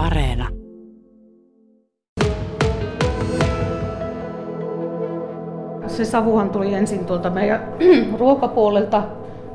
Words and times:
Areena. 0.00 0.48
Se 5.86 6.04
savuhan 6.04 6.50
tuli 6.50 6.74
ensin 6.74 7.04
tuolta 7.04 7.30
meidän 7.30 7.68
ruokapuolelta, 8.18 9.02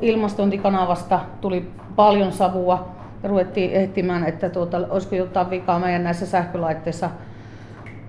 ilmastointikanavasta 0.00 1.20
tuli 1.40 1.70
paljon 1.96 2.32
savua 2.32 2.88
ja 3.22 3.28
ruvettiin 3.28 3.70
ehtimään, 3.70 4.24
että 4.24 4.50
tuota, 4.50 4.76
olisiko 4.90 5.14
jotain 5.14 5.50
vikaa 5.50 5.78
meidän 5.78 6.04
näissä 6.04 6.26
sähkölaitteissa, 6.26 7.10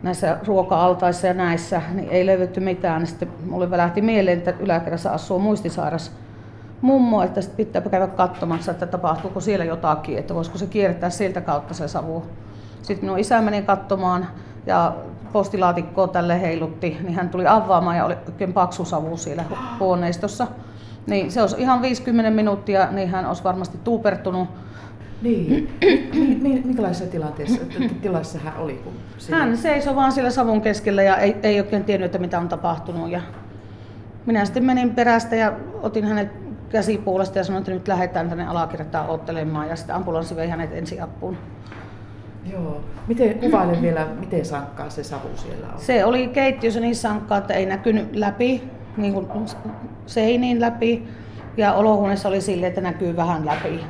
näissä 0.04 0.38
ruoka-altaissa 0.48 1.28
ja 1.28 1.34
näissä, 1.34 1.82
niin 1.94 2.10
ei 2.10 2.26
löydetty 2.26 2.60
mitään. 2.60 3.08
Sitten 3.08 3.30
mulle 3.50 3.78
lähti 3.78 4.02
mieleen, 4.02 4.38
että 4.38 4.54
yläkerrassa 4.60 5.12
asuu 5.12 5.40
muistisairas 5.40 6.12
mummo, 6.82 7.24
että 7.24 7.42
sitten 7.42 7.66
pitää 7.66 7.82
käydä 7.82 8.08
katsomassa, 8.08 8.72
että 8.72 8.86
tapahtuuko 8.86 9.40
siellä 9.40 9.66
jotakin, 9.66 10.18
että 10.18 10.36
voisiko 10.36 10.58
se 10.58 10.68
kiertää 10.68 11.10
siltä 11.10 11.42
kautta 11.42 11.74
se 11.74 11.88
savu. 11.88 12.24
Sitten 12.82 13.06
minun 13.06 13.20
isä 13.20 13.42
meni 13.42 13.62
katsomaan 13.62 14.28
ja 14.66 14.96
postilaatikkoa 15.34 16.08
tälle 16.08 16.42
heilutti, 16.42 16.98
niin 17.04 17.14
hän 17.14 17.30
tuli 17.30 17.48
avaamaan 17.48 17.98
ja 17.98 18.06
oli 18.06 18.16
oikein 18.28 18.54
paksu 18.54 18.86
savu 18.86 19.18
siellä 19.18 19.44
huoneistossa. 19.80 20.48
Niin 21.08 21.32
se 21.32 21.42
olisi 21.42 21.56
ihan 21.60 21.82
50 21.82 22.32
minuuttia, 22.32 22.92
niin 22.92 23.10
hän 23.10 23.26
olisi 23.26 23.44
varmasti 23.44 23.78
tuupertunut. 23.84 24.48
Niin. 25.22 25.70
Minkälaisessa 26.66 27.12
tilanteessa, 27.12 27.62
tilassa 28.02 28.40
hän 28.40 28.54
oli? 28.58 28.82
Kun 28.84 28.94
hän 29.32 29.58
seisoi 29.58 29.96
vaan 29.96 30.12
siellä 30.12 30.32
savun 30.32 30.62
keskellä 30.62 31.04
ja 31.04 31.18
ei, 31.18 31.38
ei 31.44 31.60
oikein 31.60 31.84
tiennyt, 31.84 32.06
että 32.06 32.18
mitä 32.18 32.40
on 32.40 32.50
tapahtunut. 32.50 33.10
Ja 33.10 33.22
minä 34.26 34.46
sitten 34.46 34.66
menin 34.66 34.96
perästä 34.96 35.36
ja 35.36 35.54
otin 35.82 36.06
hänet 36.06 36.47
käsipuolesta 36.70 37.38
ja 37.38 37.44
sanoin, 37.44 37.62
että 37.62 37.72
nyt 37.72 37.88
lähdetään 37.88 38.30
tänne 38.30 38.48
alakertaan 38.48 39.10
ottelemaan 39.10 39.68
ja 39.68 39.76
sitten 39.76 39.96
ambulanssi 39.96 40.36
vei 40.36 40.48
hänet 40.48 40.74
ensiapuun. 40.74 41.38
Joo. 42.52 42.82
Miten, 43.08 43.40
kuvailen 43.40 43.82
vielä, 43.82 44.08
miten 44.20 44.46
sankkaa 44.46 44.90
se 44.90 45.04
savu 45.04 45.28
siellä 45.36 45.68
on? 45.74 45.80
Se 45.80 46.06
oli 46.06 46.28
keittiössä 46.28 46.80
niin 46.80 46.96
sankkaa, 46.96 47.38
että 47.38 47.54
ei 47.54 47.66
näkynyt 47.66 48.16
läpi, 48.16 48.64
niin 48.98 49.14
kuin 49.14 49.28
seiniin 50.06 50.62
läpi. 50.62 51.08
Ja 51.58 51.74
olohuoneessa 51.74 52.30
oli 52.30 52.42
silleen, 52.42 52.70
että 52.70 52.82
näkyy 52.82 53.16
vähän 53.16 53.46
läpi. 53.46 53.86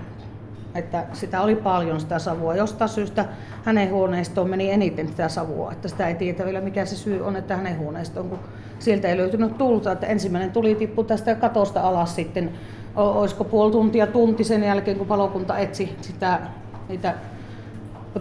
Että 0.78 1.06
sitä 1.14 1.42
oli 1.42 1.56
paljon 1.56 2.00
sitä 2.00 2.20
savua. 2.20 2.56
Jostain 2.56 2.90
syystä 2.90 3.26
hänen 3.64 3.92
huoneistoon 3.92 4.50
meni 4.50 4.72
eniten 4.72 5.08
sitä 5.08 5.30
savua. 5.30 5.72
Että 5.72 5.88
sitä 5.88 6.08
ei 6.08 6.16
tiedä 6.16 6.46
vielä 6.46 6.62
mikä 6.62 6.86
se 6.86 6.96
syy 6.96 7.26
on, 7.26 7.36
että 7.36 7.58
hänen 7.58 7.80
huoneistoon, 7.80 8.30
kun 8.30 8.40
sieltä 8.80 9.08
ei 9.08 9.18
löytynyt 9.18 9.58
tulta. 9.58 9.92
Että 9.92 10.08
ensimmäinen 10.08 10.52
tuli 10.52 10.76
tippu 10.76 11.04
tästä 11.04 11.36
katosta 11.36 11.82
alas 11.82 12.16
sitten. 12.16 12.52
Olisiko 12.96 13.44
puoli 13.44 13.72
tuntia, 13.72 14.08
tunti 14.08 14.44
sen 14.44 14.64
jälkeen, 14.64 14.98
kun 14.98 15.08
palokunta 15.08 15.58
etsi 15.58 15.98
sitä, 16.02 16.40
niitä 16.90 17.14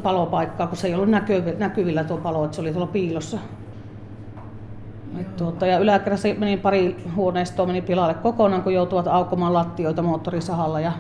palopaikkaa, 0.02 0.66
kun 0.66 0.76
se 0.76 0.86
ei 0.86 0.94
ollut 0.94 1.08
näkyvillä 1.58 2.04
tuo 2.04 2.16
palo, 2.16 2.44
että 2.44 2.54
se 2.54 2.60
oli 2.60 2.72
tuolla 2.72 2.86
piilossa. 2.86 3.38
Et 5.20 5.36
tuota, 5.36 5.66
ja 5.66 5.78
yläkerrassa 5.78 6.28
meni 6.38 6.56
pari 6.56 6.96
huoneistoa 7.16 7.66
meni 7.66 7.82
pilalle 7.82 8.14
kokonaan, 8.14 8.62
kun 8.62 8.74
joutuvat 8.74 9.06
aukomaan 9.06 9.54
lattioita 9.54 10.02
moottorisahalla. 10.02 10.80
Ja... 10.80 10.92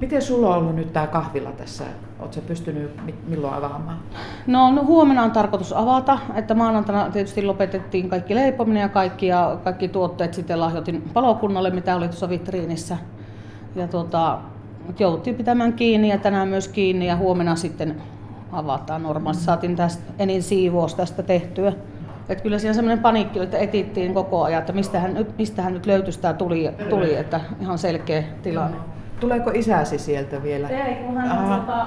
Miten 0.00 0.22
sulla 0.22 0.48
on 0.48 0.56
ollut 0.56 0.76
nyt 0.76 0.92
tämä 0.92 1.06
kahvila 1.06 1.52
tässä? 1.52 1.84
Oletko 2.18 2.40
pystynyt 2.40 2.90
milloin 3.28 3.54
avaamaan? 3.54 3.98
No, 4.46 4.72
no 4.72 4.84
huomenna 4.84 5.22
on 5.22 5.30
tarkoitus 5.30 5.72
avata, 5.72 6.18
että 6.34 6.54
maanantaina 6.54 7.10
tietysti 7.10 7.42
lopetettiin 7.42 8.08
kaikki 8.08 8.34
leipominen 8.34 8.80
ja 8.80 8.88
kaikki, 8.88 9.26
ja 9.26 9.58
kaikki 9.64 9.88
tuotteet 9.88 10.34
sitten 10.34 10.60
lahjoitin 10.60 11.10
palokunnalle, 11.14 11.70
mitä 11.70 11.96
oli 11.96 12.08
tuossa 12.08 12.28
vitriinissä. 12.28 12.96
Ja 13.74 13.88
tuota, 13.88 14.38
jouduttiin 14.98 15.36
pitämään 15.36 15.72
kiinni 15.72 16.08
ja 16.08 16.18
tänään 16.18 16.48
myös 16.48 16.68
kiinni 16.68 17.06
ja 17.06 17.16
huomenna 17.16 17.56
sitten 17.56 18.02
avataan 18.52 19.02
normaalisti. 19.02 19.44
Saatiin 19.44 19.76
tästä 19.76 20.02
enin 20.18 20.42
siivous 20.42 20.94
tästä 20.94 21.22
tehtyä. 21.22 21.72
Et 22.28 22.40
kyllä 22.40 22.58
siinä 22.58 22.74
semmoinen 22.74 23.02
paniikki 23.02 23.38
että 23.38 23.58
etittiin 23.58 24.14
koko 24.14 24.42
ajan, 24.42 24.60
että 24.60 24.72
mistähän 24.72 25.14
nyt, 25.14 25.38
mistähän 25.38 25.74
nyt 25.74 25.86
löytyisi 25.86 26.20
tämä 26.20 26.34
tuli, 26.34 26.70
tuli, 26.90 27.16
että 27.16 27.40
ihan 27.60 27.78
selkeä 27.78 28.24
tilanne. 28.42 28.76
Tuleeko 29.20 29.50
isäsi 29.54 29.98
sieltä 29.98 30.42
vielä? 30.42 30.68
Ei, 30.68 30.94
kun 30.94 31.16
hän 31.16 31.38
on, 31.38 31.60
tota, 31.60 31.86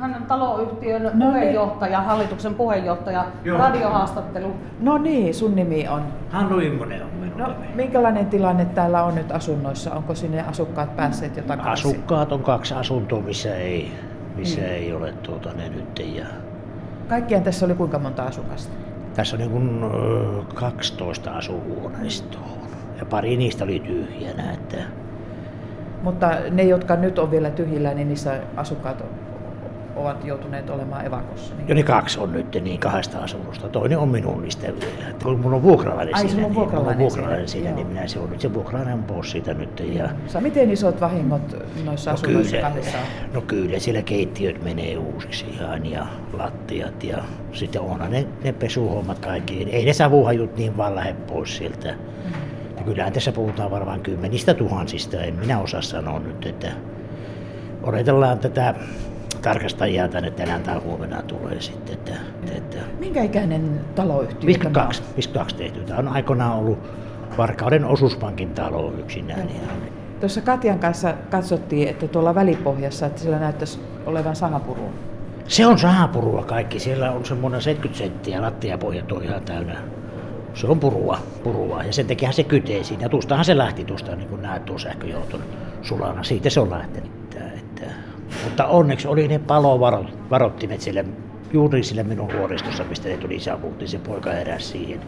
hän 0.00 0.14
on 0.14 0.22
taloyhtiön 0.22 1.02
no 1.02 1.10
niin. 1.10 1.18
puheenjohtaja, 1.18 1.98
niin. 1.98 2.08
hallituksen 2.08 2.54
puheenjohtaja, 2.54 3.26
Joo. 3.44 3.58
radiohaastattelu. 3.58 4.54
No 4.80 4.98
niin, 4.98 5.34
sun 5.34 5.56
nimi 5.56 5.88
on? 5.88 6.02
Hannu 6.30 6.58
Immonen 6.58 7.02
on 7.02 7.10
minun 7.20 7.38
no, 7.38 7.54
Minkälainen 7.74 8.26
tilanne 8.26 8.64
täällä 8.64 9.02
on 9.02 9.14
nyt 9.14 9.32
asunnoissa? 9.32 9.94
Onko 9.94 10.14
sinne 10.14 10.42
asukkaat 10.42 10.96
päässeet 10.96 11.36
jo 11.36 11.42
takaisin? 11.42 11.90
Asukkaat 11.90 12.32
on 12.32 12.42
kaksi 12.42 12.74
asuntoa, 12.74 13.20
missä 13.20 13.54
ei, 13.54 13.92
missä 14.36 14.60
hmm. 14.60 14.70
ei 14.70 14.92
ole 14.92 15.12
tuota, 15.12 15.52
ne 15.52 15.68
nyt. 15.68 15.98
Ja... 15.98 16.26
Kaikkiaan 17.08 17.44
tässä 17.44 17.66
oli 17.66 17.74
kuinka 17.74 17.98
monta 17.98 18.22
asukasta? 18.22 18.72
Tässä 19.14 19.36
on 19.36 19.40
niin 19.40 19.50
kuin 19.50 19.80
12 20.54 21.30
asuhuoneistoa 21.30 22.56
ja 22.98 23.06
pari 23.06 23.36
niistä 23.36 23.64
oli 23.64 23.80
tyhjänä. 23.80 24.52
Että... 24.52 24.76
Mutta 26.06 26.30
ne, 26.50 26.62
jotka 26.62 26.96
nyt 26.96 27.18
on 27.18 27.30
vielä 27.30 27.50
tyhjillä, 27.50 27.94
niin 27.94 28.08
niissä 28.08 28.40
asukkaat 28.56 29.04
ovat 29.96 30.24
joutuneet 30.24 30.70
olemaan 30.70 31.06
evakossa. 31.06 31.54
Niin... 31.54 31.68
Jo 31.68 31.74
niin 31.74 31.84
kaksi 31.84 32.20
on 32.20 32.32
nyt 32.32 32.58
niin 32.62 32.80
kahdesta 32.80 33.18
asunnosta. 33.18 33.68
Toinen 33.68 33.98
on 33.98 34.08
minun 34.08 34.42
niistä 34.42 34.66
vielä. 34.66 35.14
Kun 35.22 35.40
mulla 35.40 35.56
on 35.56 35.62
vuokralainen 35.62 36.16
Ai, 36.16 36.28
siinä, 36.28 36.46
on 36.46 36.54
vuokralainen, 36.54 36.98
niin, 36.98 37.10
vuokralainen 37.10 37.48
siinä, 37.48 37.70
niin 37.70 37.86
minä 37.86 38.06
se 38.06 38.18
on 38.18 38.30
nyt 38.30 38.40
se 38.40 38.54
vuokralainen 38.54 39.02
pois 39.02 39.30
siitä 39.30 39.54
nyt. 39.54 39.80
Ja... 39.80 40.08
Sä, 40.26 40.40
miten 40.40 40.70
isot 40.70 41.00
vahingot 41.00 41.56
noissa 41.84 42.10
no, 42.10 42.14
asunnoissa 42.14 42.56
kyllä, 42.56 42.68
kahdessa 42.68 42.98
No 43.34 43.40
kyllä, 43.40 43.78
siellä 43.78 44.02
keittiöt 44.02 44.64
menee 44.64 44.98
uusiksi 44.98 45.46
ihan 45.52 45.86
ja 45.86 46.06
lattiat 46.32 47.04
ja 47.04 47.18
sitten 47.52 47.82
onhan 47.82 48.10
ne, 48.10 48.26
ne 48.44 48.52
pesuhommat 48.52 49.18
kaikki. 49.18 49.68
Ei 49.70 49.84
ne 49.84 49.92
savuhajut 49.92 50.56
niin 50.56 50.76
vaan 50.76 50.94
lähde 50.94 51.14
pois 51.26 51.56
sieltä. 51.56 51.94
Mm. 52.76 52.84
kyllähän 52.84 53.12
tässä 53.12 53.32
puhutaan 53.32 53.70
varmaan 53.70 54.00
kymmenistä 54.00 54.54
tuhansista, 54.54 55.20
en 55.20 55.34
minä 55.34 55.60
osaa 55.60 55.82
sanoa 55.82 56.18
nyt, 56.18 56.46
että 56.46 56.68
odotellaan 57.82 58.38
tätä 58.38 58.74
tarkastajia 59.42 60.08
tänne 60.08 60.30
tänään 60.30 60.62
tai 60.62 60.78
huomenna 60.78 61.22
tulee 61.22 61.60
sitten. 61.60 61.94
Että, 61.94 62.12
että 62.56 62.76
Minkä 62.98 63.22
ikäinen 63.22 63.80
taloyhtiö 63.94 64.46
52, 64.46 65.02
52 65.02 65.56
tehty. 65.56 65.80
Tämä 65.80 65.98
on 65.98 66.08
aikoinaan 66.08 66.58
ollut 66.58 66.78
Varkauden 67.38 67.84
osuuspankin 67.84 68.50
talo 68.50 68.92
yksinään. 68.98 69.48
Tuossa 70.20 70.40
Katjan 70.40 70.78
kanssa 70.78 71.14
katsottiin, 71.30 71.88
että 71.88 72.08
tuolla 72.08 72.34
välipohjassa, 72.34 73.06
että 73.06 73.20
siellä 73.20 73.38
näyttäisi 73.38 73.80
olevan 74.06 74.36
sahapurua. 74.36 74.90
Se 75.48 75.66
on 75.66 75.78
sahapurua 75.78 76.44
kaikki. 76.44 76.80
Siellä 76.80 77.12
on 77.12 77.24
semmoinen 77.24 77.62
70 77.62 78.04
senttiä 78.04 78.42
lattiapohjat 78.42 79.12
on 79.12 79.22
ihan 79.22 79.42
täynnä. 79.42 79.76
Se 80.56 80.66
on 80.66 80.80
purua, 80.80 81.18
purua 81.44 81.82
ja 81.82 81.92
sen 81.92 82.06
takia 82.06 82.32
se 82.32 82.44
kytee 82.44 82.84
siinä. 82.84 83.08
Tuostahan 83.08 83.44
se 83.44 83.58
lähti 83.58 83.84
tuosta, 83.84 84.16
niin 84.16 84.28
kuin 84.28 84.42
näet 84.42 84.64
tuo 84.64 84.78
sähköjohton 84.78 85.42
sulana. 85.82 86.22
Siitä 86.22 86.50
se 86.50 86.60
on 86.60 86.70
lähtenyt. 86.70 87.10
Mutta 88.44 88.66
onneksi 88.66 89.08
oli 89.08 89.28
ne 89.28 89.38
palovarottimet 89.38 90.80
sille, 90.80 91.04
juuri 91.52 91.82
sille 91.82 92.02
minun 92.02 92.32
huoristossa, 92.38 92.84
mistä 92.84 93.08
ne 93.08 93.16
tuli 93.16 93.40
savuutti, 93.40 93.88
se 93.88 93.98
poika 93.98 94.30
heräsi 94.30 94.66
siihen. 94.66 95.00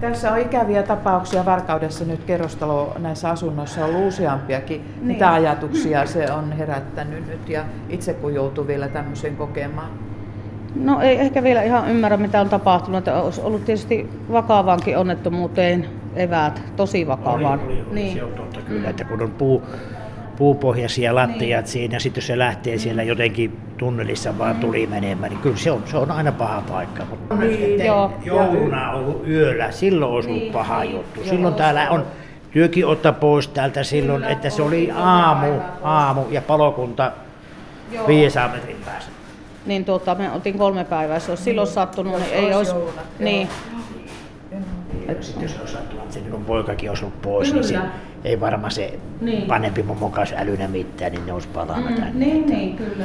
Tässä 0.00 0.32
on 0.32 0.38
ikäviä 0.38 0.82
tapauksia 0.82 1.44
Varkaudessa 1.44 2.04
nyt 2.04 2.24
kerrostalo 2.24 2.92
näissä 2.98 3.30
asunnoissa 3.30 3.84
on 3.84 3.90
ollut 3.94 4.08
useampiakin. 4.08 4.80
Niin. 4.80 5.06
Mitä 5.06 5.32
ajatuksia 5.32 6.06
se 6.06 6.32
on 6.32 6.52
herättänyt 6.52 7.26
nyt 7.26 7.48
ja 7.48 7.64
itse 7.88 8.14
kun 8.14 8.34
joutuu 8.34 8.66
vielä 8.66 8.88
tämmöisen 8.88 9.36
kokemaan? 9.36 9.90
No 10.74 11.00
ei 11.00 11.18
ehkä 11.20 11.42
vielä 11.42 11.62
ihan 11.62 11.90
ymmärrä 11.90 12.16
mitä 12.16 12.40
on 12.40 12.48
tapahtunut. 12.48 12.98
Että 12.98 13.22
olisi 13.22 13.40
ollut 13.40 13.64
tietysti 13.64 14.08
vakavaankin 14.32 14.98
onnettomuuteen 14.98 15.88
eväät, 16.16 16.62
tosi 16.76 17.06
vakavaan. 17.06 17.60
Oli, 17.60 17.72
oli, 17.72 17.82
oli. 17.82 17.94
Niin. 17.94 18.14
Se 18.16 18.24
on 18.24 18.32
totta 18.32 18.60
kyllä, 18.60 18.82
mm. 18.82 18.90
että 18.90 19.04
kun 19.04 19.22
on 19.22 19.30
puu, 19.30 19.62
puupohjaisia 20.36 21.14
lattiat 21.14 21.64
niin. 21.64 21.72
siinä, 21.72 21.96
ja 21.96 22.00
sitten 22.00 22.20
jos 22.20 22.26
se 22.26 22.38
lähtee 22.38 22.74
mm. 22.74 22.80
siellä 22.80 23.02
jotenkin 23.02 23.58
tunnelissa 23.76 24.38
vaan 24.38 24.56
tuli 24.56 24.86
menemään, 24.86 25.30
niin 25.32 25.40
kyllä 25.40 25.56
se 25.56 25.70
on, 25.70 25.82
se 25.84 25.96
on 25.96 26.10
aina 26.10 26.32
paha 26.32 26.62
paikka. 26.68 27.04
Mutta 27.10 27.34
niin, 27.34 27.84
joo. 27.86 28.12
jouluna 28.24 28.90
ollut 28.90 29.28
yöllä, 29.28 29.70
silloin 29.70 30.12
olisi 30.12 30.28
ollut 30.28 30.42
niin, 30.42 30.52
paha 30.52 30.80
niin, 30.80 30.92
juttu. 30.92 31.20
Silloin 31.20 31.42
joo, 31.42 31.58
täällä 31.58 31.90
on 31.90 32.06
työkin 32.50 32.86
ottaa 32.86 33.12
pois 33.12 33.48
täältä 33.48 33.82
silloin, 33.82 34.20
kyllä, 34.20 34.32
että 34.32 34.50
se 34.50 34.62
oli 34.62 34.90
aamu, 34.94 35.60
aamu 35.82 36.22
ja 36.30 36.42
palokunta 36.42 37.12
500 38.06 38.48
metrin 38.48 38.76
päässä. 38.84 39.17
Niin 39.66 39.84
tuota, 39.84 40.14
me 40.14 40.30
oltiin 40.32 40.58
kolme 40.58 40.84
päivää, 40.84 41.18
se 41.18 41.30
olisi 41.30 41.42
silloin 41.44 41.68
sattunut, 41.68 42.20
niin 42.20 42.32
ei 42.32 42.54
olisi... 42.54 42.72
Niin. 43.18 43.48
Et 45.08 45.22
sitten 45.22 45.42
jos 45.42 45.58
olisi 45.58 45.72
sattunut, 45.72 46.02
että 46.02 46.14
se 46.14 46.20
minun 46.20 46.44
poikakin 46.44 46.90
olisi 46.90 47.04
ollut 47.04 47.22
pois, 47.22 47.52
niin 47.52 47.64
se 47.64 47.78
ei 48.24 48.40
varmaan 48.40 48.70
se 48.70 48.98
niin. 49.20 49.42
panempi 49.42 49.82
mummo 49.82 50.10
kanssa 50.10 50.36
älynä 50.38 50.68
mitään, 50.68 51.12
niin 51.12 51.26
ne 51.26 51.32
olisi 51.32 51.48
palannut 51.48 51.90
mm, 51.90 51.96
tänne. 51.96 52.26
Niin, 52.26 52.46
niin, 52.46 52.76
kyllä. 52.76 53.04